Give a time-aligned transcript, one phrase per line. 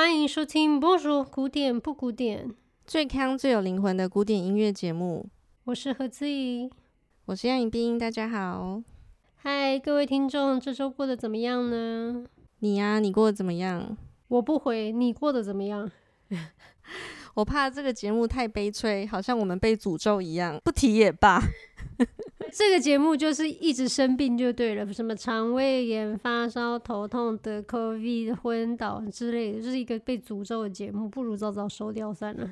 [0.00, 2.48] 欢迎收听《Bonjour 古典不古典》，
[2.86, 5.28] 最康最有灵魂的古典音乐节目。
[5.64, 6.70] 我是何姿怡，
[7.26, 8.82] 我是杨颖冰，大家好。
[9.36, 12.24] 嗨，各位听众，这周过得怎么样呢？
[12.60, 13.94] 你呀、啊，你过得怎么样？
[14.28, 15.90] 我不回，你过得怎么样？
[17.34, 21.42] 我怕这个节目太悲催，好像我们被诅咒一样，不提也罢。
[22.52, 32.50] 这个节目就是一直生病就对了，什么肠胃炎、发烧、头痛、得 COVID、昏倒之类的，就是一个被诅咒的节目，不如早早收掉算了。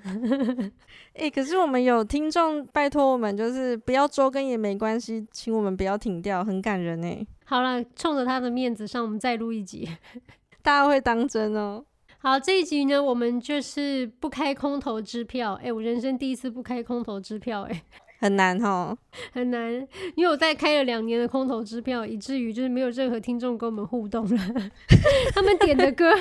[1.15, 7.27] 哎、欸，可是我们有听众拜托我们，就是不要周更也没关系，请我们不要停掉，很感人哎。
[7.45, 9.89] 好了，冲着他的面子上，我们再录一集，
[10.63, 11.85] 大家会当真哦。
[12.19, 15.55] 好，这一集呢，我们就是不开空头支票。
[15.55, 17.83] 哎、欸，我人生第一次不开空头支票、欸，哎。
[18.19, 18.97] 很难哦，
[19.33, 19.73] 很难，
[20.17, 24.39] 因为我在开了两年的空头支票，以至于就是没有任何听众跟我们互动了。
[25.33, 26.13] 他们点的歌，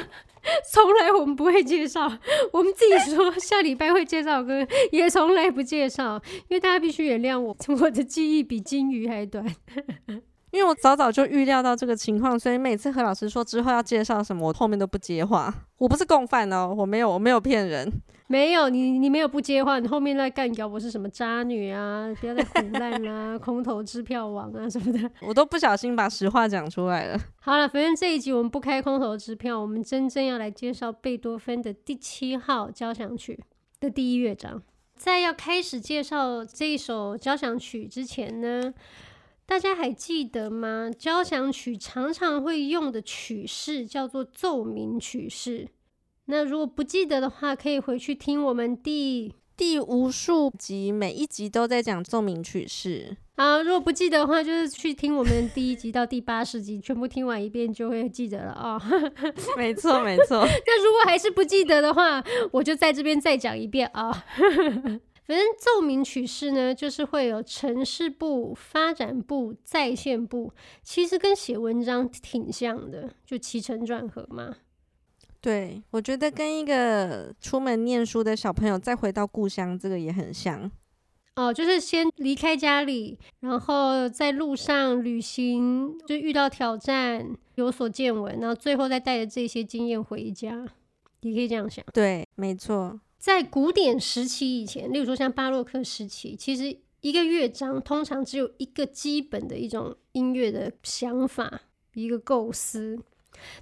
[0.71, 2.03] 从来我们不会介绍。
[2.53, 9.45] 我们自己说下礼拜会介绍歌，也从来不介绍，因为大家必须原谅我， 我的记忆比金鱼还短。
[10.51, 15.53] 因为我早早就预料到这个情况，所以每次何老师说之后要介绍什么，我后面都不接话。
[15.77, 17.91] 我不是共犯哦，我没有，我没有骗人。
[18.29, 22.13] 没有你，你没有不接话，你后面在干掉我是什么渣女啊？
[22.19, 27.17] 不要再唬烂啊， 空头支票王啊什么的，我都不小心把实话讲出来了。
[27.39, 33.39] 好了，反正这一集我们不开空头支票，我们真正要来介绍贝多芬的第七号交响曲
[33.79, 34.61] 的第一乐章。
[34.97, 38.73] 在要开始介绍这一首交响曲之前呢，
[39.45, 40.91] 大家还记得吗？
[40.97, 45.69] 交响曲常常会用的曲式叫做奏鸣曲式。
[46.29, 53.15] 那如果不记得的话，可以回去听我们第第无数集，每一集都在讲奏鸣曲式。
[53.35, 59.11] 啊，如果不记得的话，就是去听我们第一集到第八十集，全部听完一遍就会记得了啊、哦。
[59.55, 60.43] 没错，没错。
[60.45, 64.11] 那如果还是不记得的话，我就在这边再讲一遍啊。
[65.27, 70.51] 反正奏鸣曲式呢，就是会有城市部、发展部、在线部，
[70.83, 74.55] 其实跟写文章挺像的，就起承转合嘛。
[75.47, 80.69] 对，我觉得跟一个出门念书的小朋友再回到故乡，这个也很像
[81.37, 81.53] 哦。
[81.53, 90.67] 就是先离开家里，然后在路上旅行，就遇到挑战，有所见闻，然后最后再带着这些经验回家，
[91.21, 91.81] 也可以这样想。
[91.93, 92.99] 对，没错。
[93.17, 101.61] 在古典时期以前，例如说像巴洛克时期，其实一个乐章通常只有一个基本的一种音乐的想法，
[101.93, 102.99] 一个构思。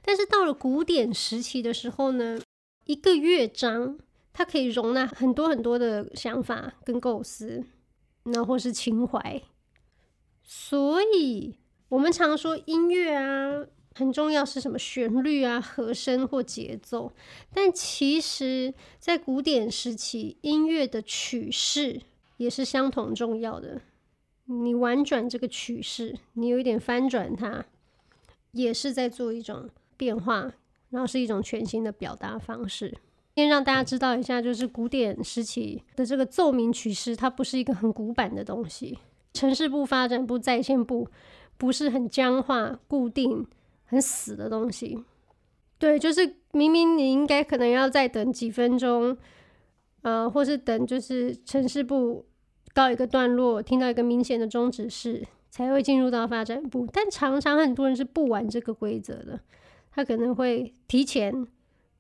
[0.02, 2.40] 但是到了古典时期的时候呢，
[2.86, 3.98] 一个乐章
[4.34, 7.64] 它可以容纳很多很多的想法跟构思，
[8.24, 9.42] 那或是情怀。
[10.44, 11.56] 所以
[11.90, 13.66] 我们常说音乐啊
[13.96, 17.14] 很重要是什么旋律啊、和声或节奏，
[17.54, 22.02] 但其实在古典时期，音乐的曲式
[22.38, 23.82] 也是相同重要的。
[24.48, 27.66] 你婉转这个曲式，你有一点翻转它。
[28.56, 30.52] 也是在做一种变化，
[30.90, 32.98] 然后是一种全新的表达方式。
[33.36, 38.98] 先让大家知道一下，就是古典时期的这个奏鸣曲式，它不是一个很古板的东西。
[39.34, 41.10] 城市部、发展部、在线部，
[41.58, 43.46] 不是很僵化、固定、
[43.84, 45.04] 很死的东西。
[45.78, 49.18] 对，就是明明你应该可能要再等几分钟，
[50.04, 52.26] 呃，或是等就是城市部
[52.74, 55.28] 告一个段落，听到一个明显的终止式。
[55.56, 59.40] 才会进入到发展部，但常常很多人是不玩这个规则的，
[59.90, 61.48] 他可能会提前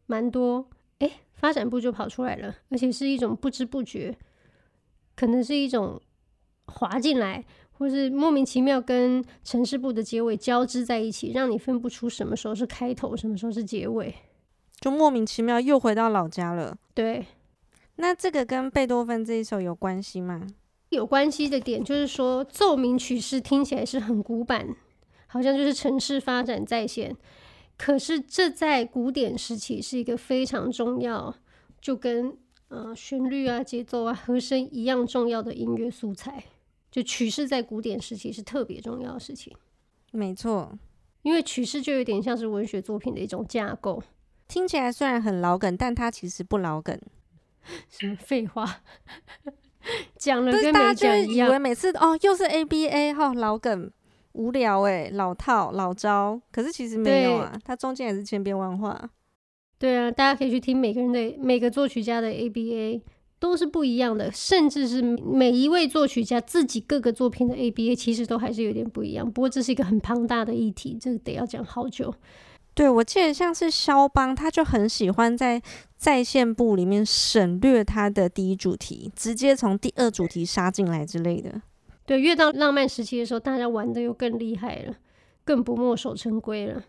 [0.08, 0.68] 蛮多，
[1.00, 4.14] 哎，发展部就跑出来了，而且是一种不知不觉，
[5.16, 6.02] 可能是一种
[6.66, 14.14] 滑进来，或是莫名其妙跟城市部的结尾交织在一起，让你分不出什么时候是开头，什么时候是结尾，
[14.82, 16.78] 就莫名其妙又回到老家了。
[16.94, 17.26] 对，
[17.96, 20.46] 那这个跟贝多芬这一首有关系吗？
[20.96, 24.76] 有关系的点就是说，奏鸣曲式听起来是很古板，
[25.28, 27.16] 好像就是城市发展在线。
[27.78, 31.36] 可是这在古典时期是一个非常重要，
[31.82, 32.38] 就跟
[32.70, 36.44] 呃旋律啊、节奏啊、和声一样重要的音乐素材。
[36.90, 39.54] 就曲式在古典时期是特别重要的事情。
[40.12, 40.80] 没错，
[41.24, 44.02] 因为曲式就有点像是文学作品的一种架构。
[44.48, 46.98] 听起来虽然很老梗，但它其实不老梗。
[47.90, 48.82] 什 么废话？
[50.18, 53.92] 讲了跟没讲一样，以为每次哦又是 ABA 哈、哦、老梗
[54.34, 59.10] 无聊哎，老套老招，可是其实没有啊，它中间也是千变万化。
[59.78, 63.02] 对啊，大家可以去听每个人的每个作曲家的 ABA
[63.40, 69.30] 都是不一样的，甚至是每一位作曲家自己各个作品的 ABA 其实都还是有点不一样。
[69.30, 72.14] 不过这是一个很庞大的议题，这个得要讲好久。
[72.76, 75.62] 对，我记得像是肖邦，他就很喜欢在
[75.98, 81.62] 在线部里面省略他的第一主题，直接从第二主题杀进来之类的。
[82.06, 84.94] 对，越到浪漫时期的时候，大家玩的又更厉害了，
[85.46, 86.84] 更不墨守成规了。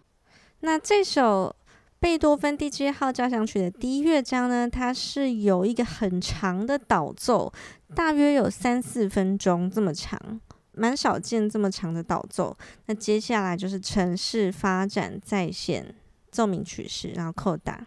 [0.60, 1.54] 那这首
[2.00, 7.52] 贝多芬第七号交响曲的第一乐章呢，它是有一个很长的导奏，
[7.94, 10.40] 大约有三四分钟这么长。
[10.76, 15.94] 蛮少见这么长的导奏，那接下来就是城市发展再现
[16.30, 17.86] 奏鸣曲式，然后扣打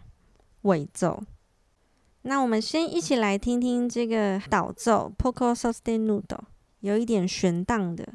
[0.62, 1.22] 尾奏。
[2.22, 6.38] 那我们先一起来听听这个导奏，poco sostenuto，
[6.80, 8.06] 有一点悬荡的。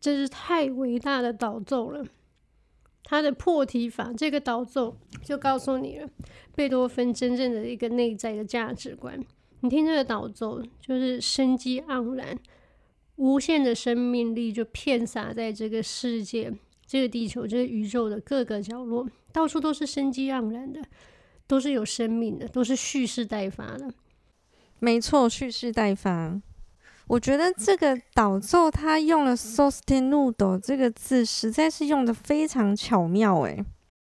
[0.00, 2.04] 真是太伟大的导奏了，
[3.02, 6.08] 他的破题法这个导奏就告诉你了，
[6.54, 9.18] 贝多芬真正的一个内在的价值观。
[9.60, 12.38] 你听这个导奏，就是生机盎然，
[13.16, 16.52] 无限的生命力就遍洒在这个世界、
[16.86, 20.80] 这个地球、这个宇宙的各个角落，到处都是生机盎然的，
[21.48, 23.92] 都是有生命的，都是蓄势待发的。
[24.78, 26.40] 没错，蓄势待发。
[27.08, 33.64] 我觉得这个导奏他用了 sostenuto 这个字，实在是用的非常巧妙诶。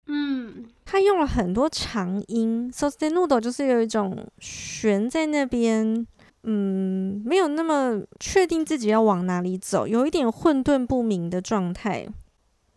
[0.08, 6.06] 嗯，他用了很多长音，sostenuto 就是有一种悬在那边，
[6.44, 12.06] 嗯，没有那么确定自己要往哪里走，有一点混沌不明的状态。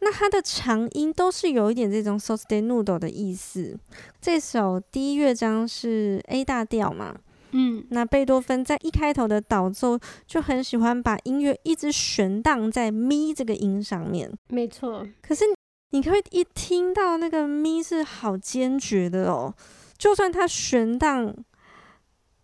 [0.00, 3.76] 那它的长音都是有一点这种 sostenuto 的意思。
[4.20, 7.16] 这首第一乐章是 A 大调嘛？
[7.56, 9.96] 嗯，那贝多芬在一开头的导奏
[10.26, 14.28] 就很喜欢把音乐一直悬荡在咪这个音上面。
[14.48, 15.06] 没错。
[15.22, 15.44] 可是
[15.90, 19.54] 你可以一听到那个咪是好坚决的哦，
[19.96, 21.32] 就算它悬荡，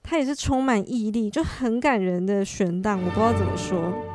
[0.00, 2.98] 它也是充满毅力，就很感人的悬荡。
[3.02, 4.09] 我不知道怎么说。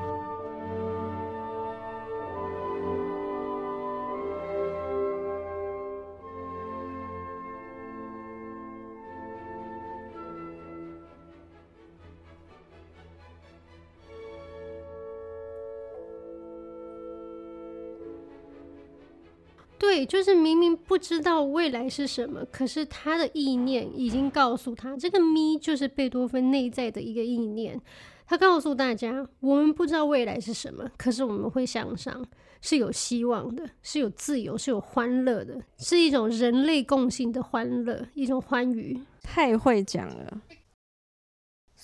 [19.88, 27.80] 对，就是明明不知道未来是什么，可是他的意念已经告诉他，这个咪就是贝多芬内在的一个意念。
[28.26, 32.26] 他告诉大家，我们不知道未来是什么，可是我们会向上，
[32.62, 39.00] 是有希望的，是有自由，是有欢乐的，是一种人类共性的欢乐，一种欢愉。
[39.22, 40.42] 太会讲了。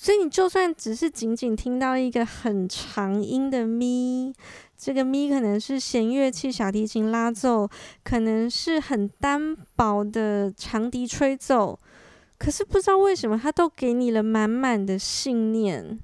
[0.01, 4.33] 所以你就算只是仅仅听到一个很长音的咪，
[4.75, 7.69] 这个咪可能是弦乐器小提琴拉奏，
[8.03, 11.79] 可能是很单薄的长笛吹奏，
[12.39, 15.99] 可是不知道为什么它都给你了满满的信念。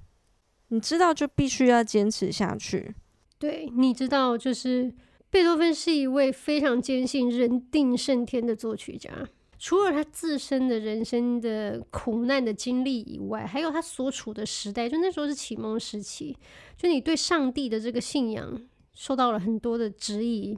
[0.67, 2.93] 你知道就必须要坚持下去。
[3.39, 4.93] 对，你知道就是
[5.31, 9.09] 贝多芬是一位非常坚信人定胜天的作曲家。
[9.59, 16.37] 除了他自身的人生的苦难的经历以外，还有他所处的时代，就那时候是启蒙时期，
[16.77, 18.61] 就你对上帝的这个信仰
[18.93, 20.57] 受到了很多的质疑。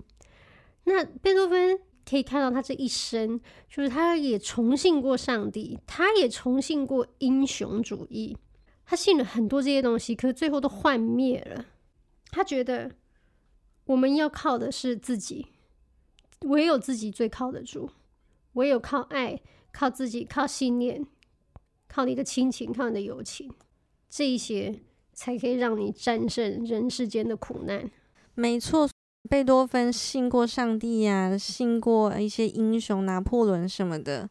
[0.83, 1.79] 那贝多芬
[2.09, 3.39] 可以看到他这一生，
[3.69, 8.35] 就是他也崇信过上帝，他也崇信过英雄主义，
[8.85, 11.65] 他信了很多这些东西，可是最后都幻灭了。
[12.31, 12.91] 他觉得
[13.85, 15.47] 我们要靠的是自己，
[16.41, 17.89] 唯有自己最靠得住。
[18.53, 19.39] 唯有靠爱，
[19.71, 21.05] 靠自己，靠信念，
[21.87, 23.51] 靠你的亲情，靠你的友情，
[24.09, 24.79] 这一些
[25.13, 27.89] 才可以让你战胜人世间的苦难。
[28.35, 28.89] 没错，
[29.29, 34.29] 贝多芬信过上帝呀、啊，信过一些英雄，拿破仑什么的。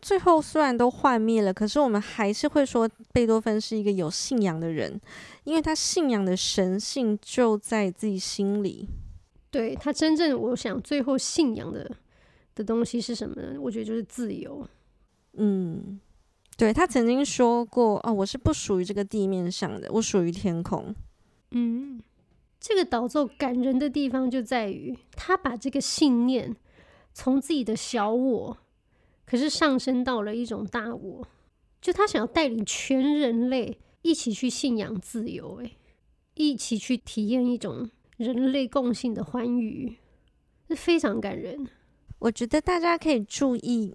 [0.00, 4.98] 最后虽然都幻灭了，可是我们还是会说贝多芬是一个有信仰的人，
[5.44, 8.88] 因为他信仰的神性就在自己心里。
[9.50, 11.96] 对，他真正，我想最后信仰的。
[12.60, 13.58] 的东西是什么呢？
[13.58, 14.68] 我觉得就是自由。
[15.32, 15.98] 嗯，
[16.58, 20.94] 对，他曾经说过：“哦，我是不属于这个地面上的，我属于天空。”
[21.52, 22.02] 嗯，
[22.60, 26.54] 这个导奏感人的地方就在于他把这个信念
[27.14, 28.58] 从自己的小我，
[29.24, 31.26] 可是上升到了一种大我，
[31.80, 35.72] 就他想要带领全人类一起去信仰自由，诶，
[36.34, 39.96] 一起去体验一种人类共性的欢愉，
[40.68, 41.66] 是非常感人。
[42.20, 43.94] 我觉得大家可以注意，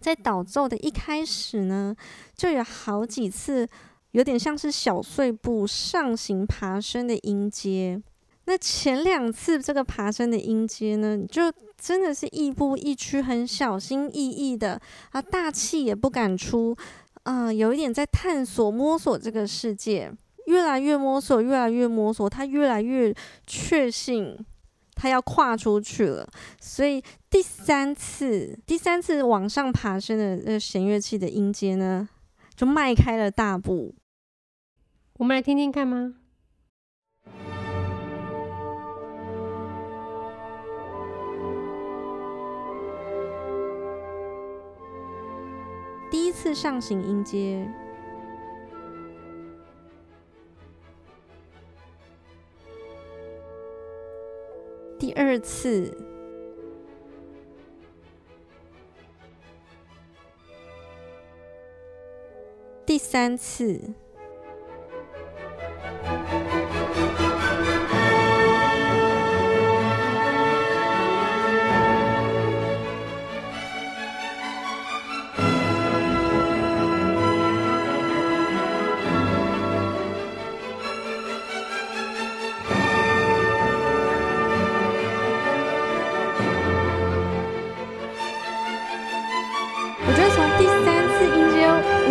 [0.00, 1.96] 在导奏的一开始呢，
[2.36, 3.68] 就有好几次
[4.10, 8.02] 有点像是小碎步上行爬升的音阶。
[8.44, 11.42] 那前两次这个爬升的音阶呢，就
[11.80, 14.80] 真的是亦步亦趋，很小心翼翼的
[15.12, 16.76] 啊，大气也不敢出，
[17.22, 20.12] 啊、有一点在探索摸索这个世界，
[20.46, 23.14] 越来越摸索，越来越摸索，他越来越
[23.46, 24.36] 确信。
[25.02, 26.24] 他要跨出去了，
[26.60, 32.08] 所以第三次，第三次往上爬升的那弦乐器的音阶呢，
[32.54, 33.96] 就迈开了大步。
[35.14, 36.14] 我们来听听看吗？
[46.12, 47.68] 第一次上行音阶。
[55.02, 55.98] 第二次，
[62.86, 63.80] 第三次。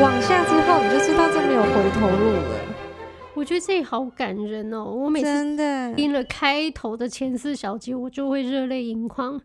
[0.01, 2.60] 往下之后，你就知道这没有回头路了。
[3.36, 4.84] 我觉得这好感人哦！
[4.84, 5.55] 我每次
[5.96, 9.39] 听了开头的前四小节，我就会热泪盈眶。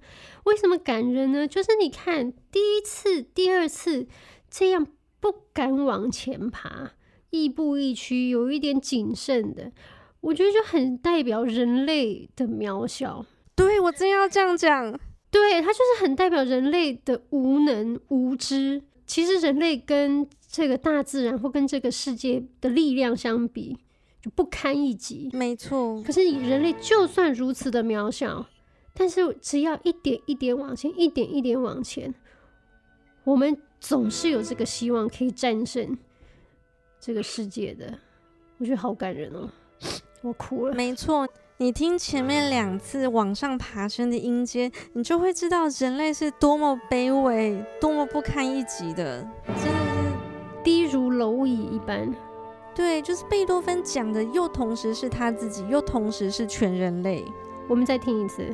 [0.44, 1.46] 为什么感人呢？
[1.46, 4.06] 就是你看第一次、第二次
[4.50, 4.86] 这样
[5.20, 6.92] 不敢往前爬，
[7.28, 9.70] 亦步亦趋，有一点谨慎的，
[10.22, 13.26] 我觉得就很代表人类的渺小。
[13.54, 14.98] 对，我真要这样讲，
[15.30, 18.84] 对，它就是很代表人类的无能无知。
[19.06, 23.76] 其实人类跟这个大自然或跟这个世界的力量相比，
[24.22, 25.28] 就不堪一击。
[25.32, 26.02] 没错。
[26.02, 28.46] 可是人类就算如此的渺小，
[28.94, 32.14] 但是只要一点一点往前，一点一点往前，
[33.24, 35.96] 我们总是有这个希望可以战胜
[37.00, 37.98] 这个世界的。
[38.58, 39.50] 我觉得好感人哦，
[40.22, 40.74] 我哭了。
[40.74, 41.28] 没错。
[41.58, 49.26] 你听前面两次往上爬升的音阶，你就会知道人类是多么卑微、多么不堪一击的，
[50.66, 52.12] 低如蝼蚁一般。
[52.74, 57.24] 对，就是贝多芬讲的，又同时是他自己，又同时是全人类。
[57.68, 58.52] 我们再听一次。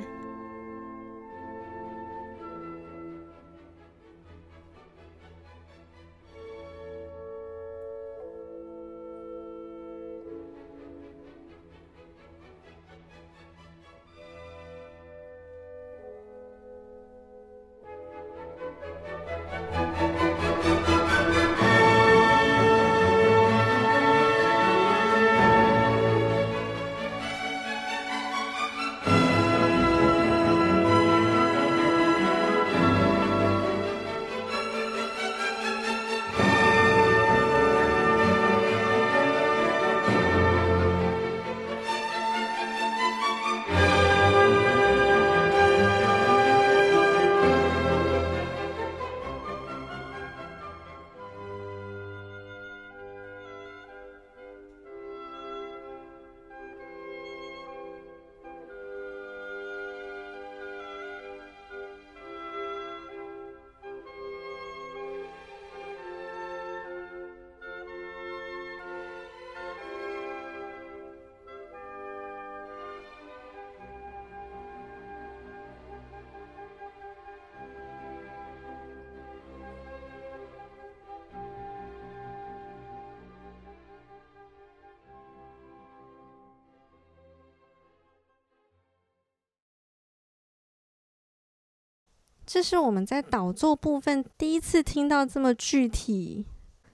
[92.53, 96.45] 这是我们在导奏部分第一次听到这么具体、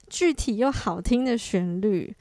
[0.08, 2.14] 具体又好听的旋律。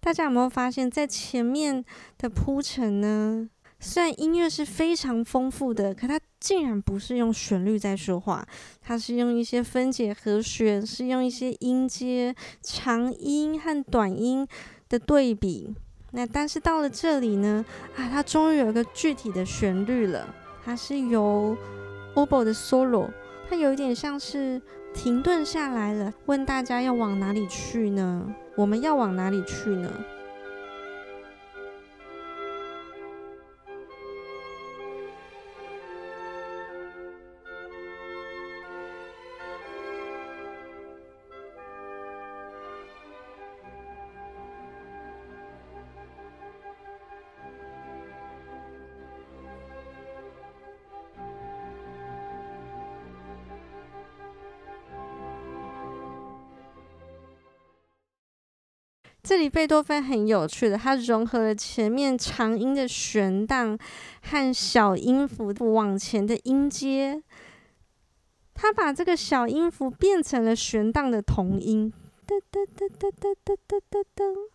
[0.00, 1.84] 大家有没有发现，在前面
[2.18, 3.48] 的铺陈呢？
[3.78, 8.44] 虽然音乐是非常丰富的，可它竟然不是用旋律在说话，
[8.80, 14.44] 它是用一些分解和弦，是用一些音阶、长音和短音
[14.88, 15.72] 的对比。
[16.10, 17.64] 那但是到了这里呢？
[17.94, 21.56] 啊，它终于有一个具体的旋律了，它是由。
[22.14, 23.08] Obo 的 solo，
[23.48, 24.60] 它有一点像是
[24.92, 28.26] 停顿下来了，问大家要往哪里去呢？
[28.54, 29.90] 我们要往哪里去呢？
[59.22, 63.78] 这里贝多芬很有趣的，他融合了前面长音的悬荡
[64.20, 67.22] 和小音符往前的音阶，
[68.52, 71.92] 他把这个小音符变成了悬荡的同音，
[72.26, 74.51] 噔噔噔噔噔噔噔噔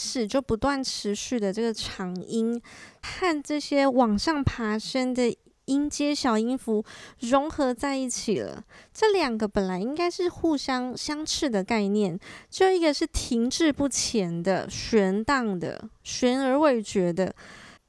[0.00, 2.62] 始就不断持续的这个长音
[3.02, 6.84] 和这些往上爬升的音阶小音符
[7.18, 8.62] 融合在一起了。
[8.94, 12.16] 这两个本来应该是互相相斥的概念，
[12.48, 17.34] 就一个是停滞不前的、悬荡的、悬而未决的，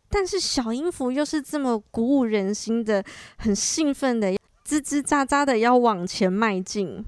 [0.10, 3.04] 但是小音符又是这么鼓舞人心的、
[3.38, 4.32] 很兴奋的、
[4.68, 7.06] 吱吱喳喳的要往前迈进。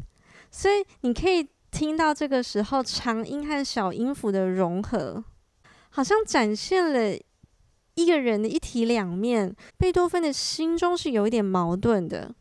[0.52, 1.48] 所以你可以。
[1.72, 5.24] 听到这个时候，长音和小音符的融合，
[5.90, 7.18] 好像展现了
[7.96, 9.56] 一个人的一体两面。
[9.78, 12.36] 贝多芬的心中是有一点矛盾的，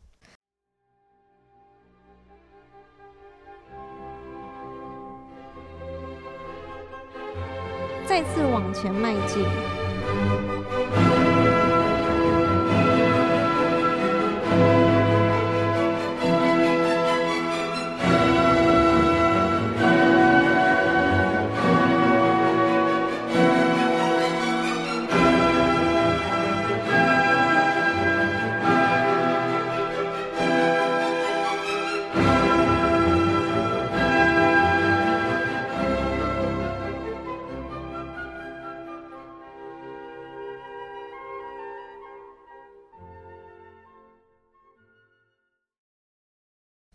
[8.05, 10.50] 再次往前迈进。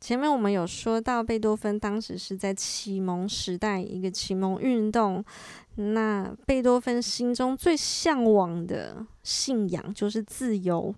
[0.07, 5.25] 前面我们有说到，贝多芬当时是在启蒙时代，一个启蒙运动。
[5.75, 10.95] 那贝多芬心中最向往的信仰就是自由。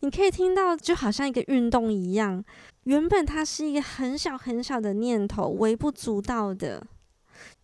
[0.00, 2.44] 你可以听到，就好像一个运动一样。
[2.82, 6.86] 原本它是一个很小很小的念头，微不足道的。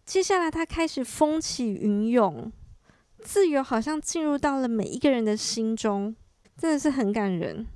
[0.07, 2.51] 接下来，它开始风起云涌，
[3.20, 6.16] 自由好像进入到了每一个人的心中，
[6.57, 7.66] 真的是很感人。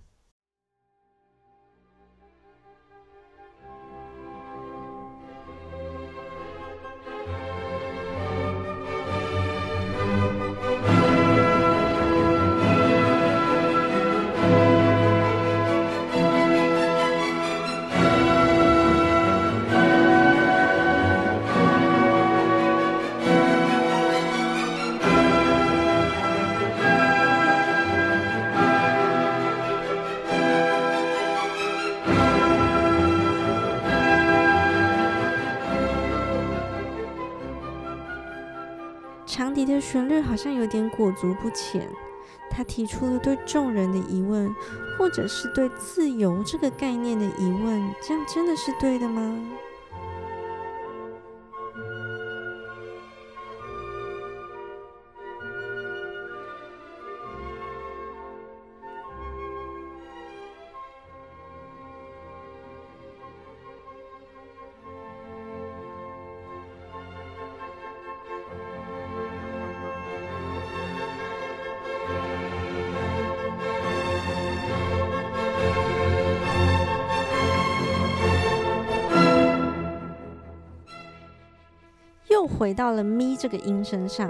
[39.33, 41.88] 长笛的旋律好像有点裹足不前，
[42.51, 44.55] 他提出了对众人的疑问，
[44.99, 49.35] 或者是对自由这个概念的疑问，这样真的是对的吗？
[82.83, 84.29] 到了咪这个音身上。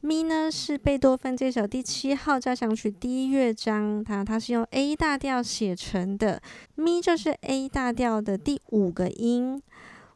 [0.00, 6.40] 咪呢是贝多芬这首第七号交响曲第一乐章，它它是用 A 大调写成的。
[6.76, 9.60] 咪就是 A 大调的第五个音，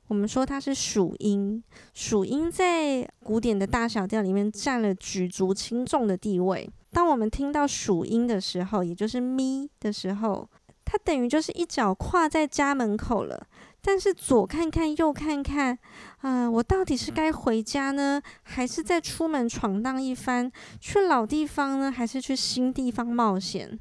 [0.06, 1.64] 我们说它是属音。
[1.94, 6.70] 属音在古典的大小调里面占了举足轻重的地位。
[6.92, 10.48] 当我们听到属音的时候，也就是咪的时候，
[10.84, 13.44] 它等于就是一脚跨在家门口了。
[13.84, 15.76] 但是左看看右看看，
[16.20, 23.80] 啊、呃，我到底是该回家呢，还是再出门闯荡一番，去老地方呢，还是去新地方冒险？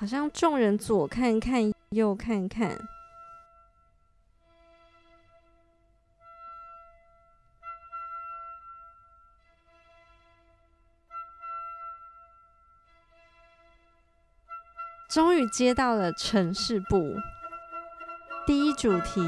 [0.00, 2.74] 好像众人左看看，右看看，
[15.10, 17.14] 终于接到了城市部
[18.46, 19.20] 第一主题。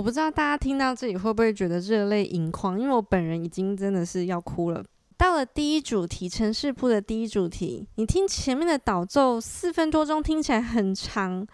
[0.00, 4.82] 我不知道大家听到这里会不会觉得热泪盈眶，因为我本人已经真的是要哭了。
[5.18, 11.46] 到了第一主题，城市铺的第一主题，你听前面的导奏四分多钟，听起来很长，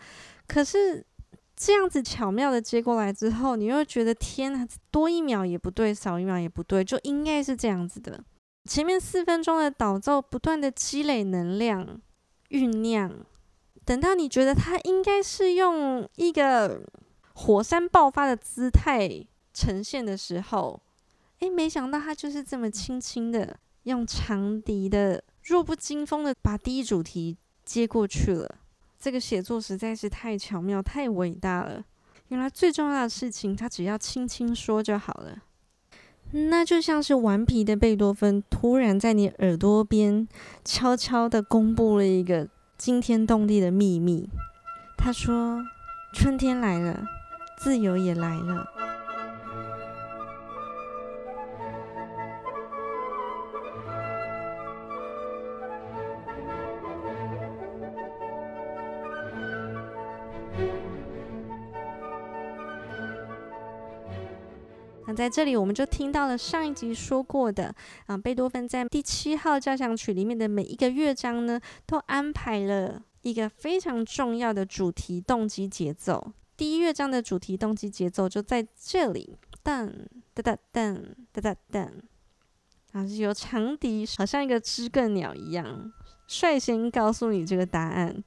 [0.46, 1.04] 可是
[1.56, 8.22] 这样子巧妙的接过来之后，你又觉得天哪，多一秒也不对，少一秒也不对，就应该是这样子的。
[8.70, 12.00] 前面四分钟的导奏不断的积累能量，
[12.50, 13.10] 酝酿。
[13.84, 16.82] 等到你觉得他应该是用一个
[17.38, 19.22] 火山爆发的姿态
[19.52, 20.80] 呈现的时候，
[21.40, 28.56] 诶，没想到他就是这么轻轻的用长笛的弱不禁风的把第一主题接过去了。
[28.98, 31.84] 这个写作实在是太巧妙、太伟大了。
[32.28, 35.42] 原来最重要的事情，他只要轻轻说就好了。
[36.32, 40.26] 那就像是顽皮的贝多芬突然在你耳朵边
[40.64, 44.28] 悄悄的公布了一个惊天动地的秘密。
[44.96, 45.62] 他说
[46.14, 47.04] ：“春天来了，
[47.56, 48.66] 自由也来了。”
[65.08, 67.72] 那在这里，我们就听到了上一集说过的
[68.06, 76.32] 啊，贝多芬在第七号交响曲里面的每一个乐章呢，都安排了一个非常重要的主题动机节奏。
[76.56, 79.92] 第一乐章的主题动机节奏就在这里，噔
[80.34, 81.90] 噔噔噔噔噔噔，
[82.92, 85.92] 啊，有长笛好像一个知更鸟一样，
[86.26, 88.24] 率先告诉你这个答案。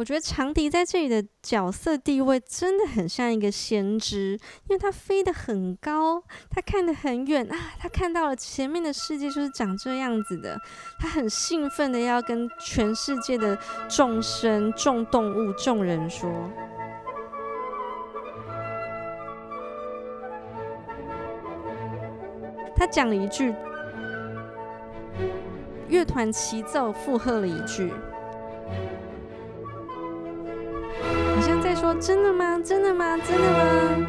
[0.00, 4.32] 我觉得长笛在这里的角色地位真的很像一个先知，
[4.66, 10.58] 因为他飞得很高，他看得很远啊，他看到了前面的世界就是长这样子的，
[10.98, 13.58] 他很兴奋的要跟全世界的
[13.90, 16.30] 众生、众动物、众人说，
[22.74, 23.54] 他讲了一句，
[25.88, 27.92] 乐团齐奏附和了一句。
[31.98, 32.58] 真的吗？
[32.64, 33.18] 真的吗？
[33.26, 34.06] 真的吗？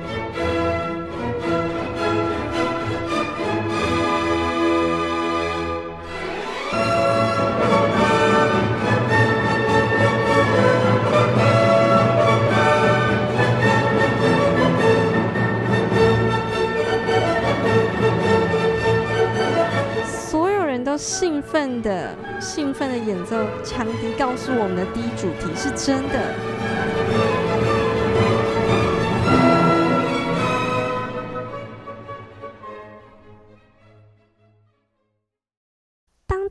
[20.06, 26.34] 所有人都兴奋的、兴奋的演奏长笛，告诉我们的第一主题是真的。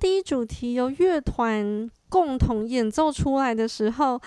[0.00, 4.18] 第一主题由乐团共同演奏出来的时候，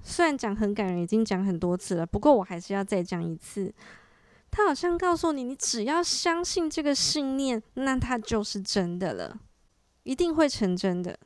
[0.00, 3.74] 虽然讲很感人，已经讲很多次了，不过我还是要再讲一次。
[4.48, 9.40] 他好像告诉你，你只要相信这个信念，那它就是真的了，
[10.04, 11.18] 一定会成真的。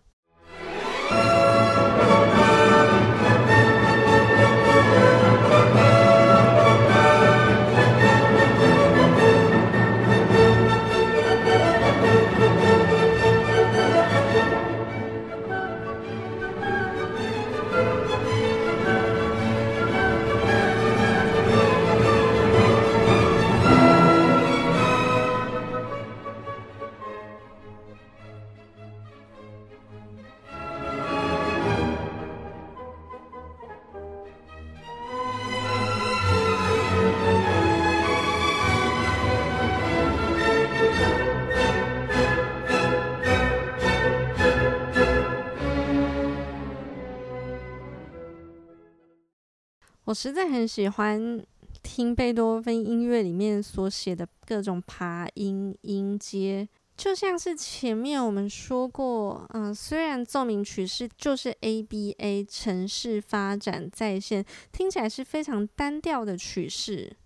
[50.13, 51.43] 我实在很喜欢
[51.83, 67.17] 听贝多芬音乐里面所写的各种爬音音阶，就像是前面我们说过，嗯、虽然奏鸣曲式就是 ABA 城市发展再现，听起来是非常单调的曲式，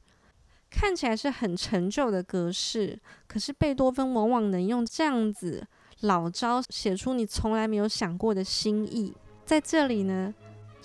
[0.70, 5.66] 看起来是很陈旧的格式，可是贝多芬往往能用这样子
[6.03, 9.12] 老招写出你从来没有想过的新意，
[9.44, 10.33] 在这里呢。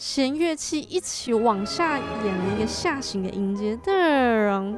[0.03, 4.75] 弦乐器一起往下演了一个下行的音阶，噔。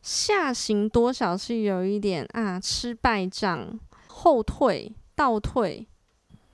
[0.00, 5.88] 下行多少是有一点啊，吃败仗，后退，倒退。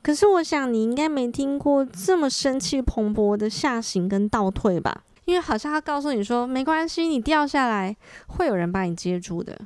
[0.04, 5.02] 可是我想你应该没听过这么生气蓬勃的下行跟倒退吧？
[5.24, 9.58] 因为好像他告诉你说没关系，你掉下来会有人把你接住的。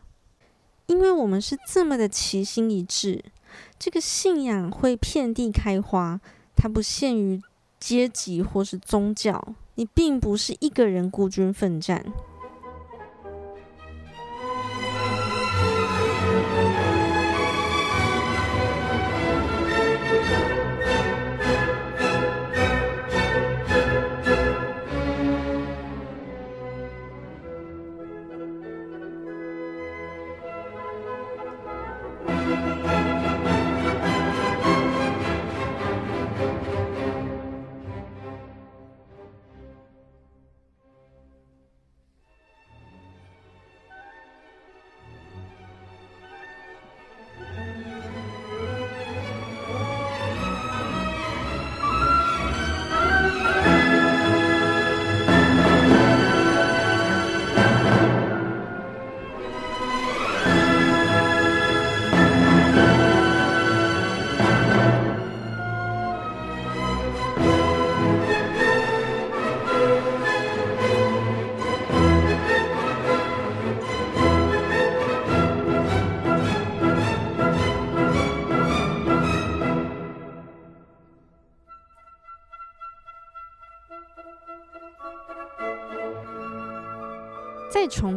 [0.87, 3.25] 因为我们是这么的齐心一致，
[3.81, 6.21] 这个信仰会遍地开花，
[6.55, 7.43] 它不限于
[7.81, 12.07] 阶级或是宗教，你并不是一个人孤军奋战。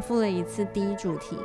[0.02, 1.38] 复了一次第一主题。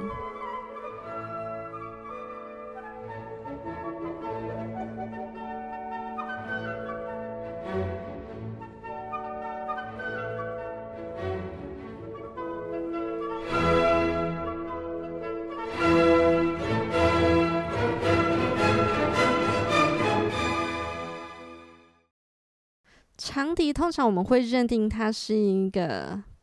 [23.18, 26.35] 长笛通常我们会认定它是一个。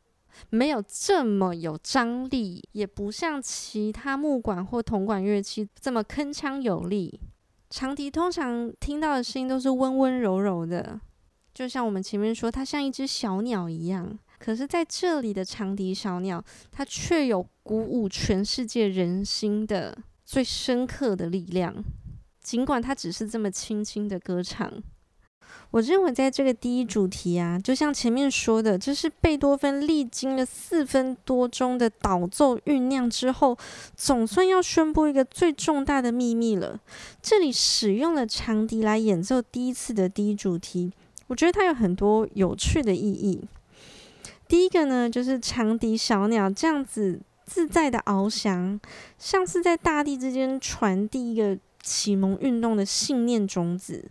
[0.49, 7.19] 没有这么有张力，也不像其他木管或铜管乐器这么铿锵有力。
[7.69, 11.01] 长笛通常听到的声音都是温温柔柔的，
[11.53, 14.17] 就像我们前面说，它像一只小鸟一样。
[14.38, 21.84] 可是在这里的长笛小鸟，它却有鼓舞全世界人心的最深刻的力量，
[22.41, 24.71] 尽管它只是这么轻轻的歌唱。
[25.71, 33.58] 我认为，在这个第一主题啊，就像前面说的，这是贝多芬历经了四分多钟的导奏酝酿之后，
[33.95, 36.79] 总算要宣布一个最重大的秘密了。
[37.23, 40.91] 这里使用了长笛来演奏第一次的第一主题，
[41.25, 43.41] 我觉得它有很多有趣的意义。
[44.47, 48.79] 第一个呢，就是长笛小鸟这样子自在的翱翔，
[49.17, 54.06] 像是在大地之间传递一个启蒙运动的信念种子。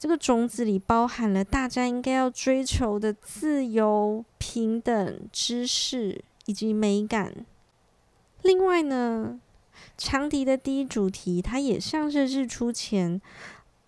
[0.00, 7.44] 这个种子里包含了大家应该要追求的自由、平等、知识以及美感。
[8.40, 9.38] 另外呢，
[9.98, 13.20] 长笛的第一主题，它也像是日出前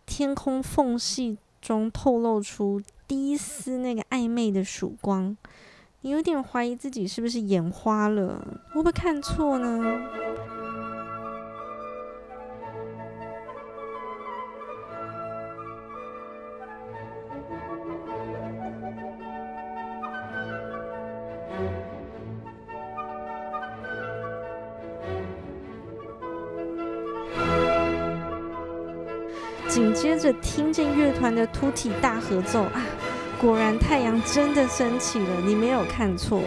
[0.04, 5.34] 天空缝隙中透露出第一丝那个暧昧的曙光。
[6.02, 9.82] 你有点怀疑自己是不是眼花了，会不会看错呢？
[29.72, 32.84] 紧接着听见乐团的突体大合奏啊，
[33.40, 36.42] 果然太阳真的升起了，你没有看错。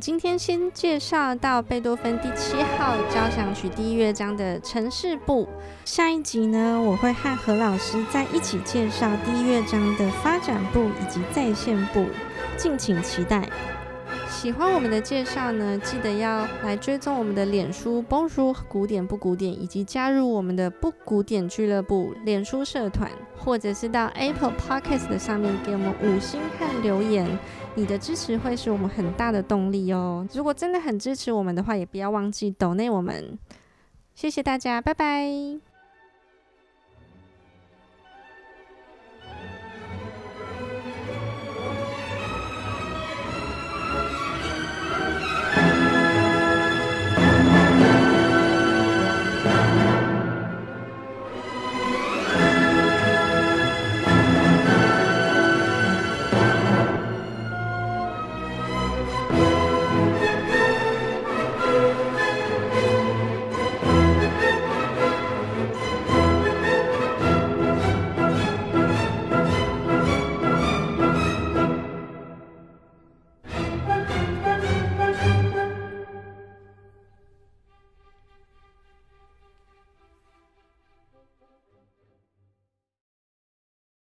[0.00, 5.48] 今天先介绍到贝多芬第七号交响曲第一乐章的呈示部，
[5.84, 12.04] 下一集呢，我会和何老师再一起介绍第一乐章的发展部以及再现部，
[12.56, 13.48] 敬请期待。
[14.28, 27.26] 喜欢我们的介绍呢，记得要来追踪我们的脸书崩叔古典不古典，以及加入我们的不古典俱乐部脸书社团，或者是到 Apple Podcast 的上面给我们五星和留言。
[27.78, 30.26] 你的支持会是我们很大的动力哦。
[30.34, 33.38] 如果真的很支持我们的话，也不要忘记抖内我们。
[34.16, 35.67] 谢谢大家，拜拜。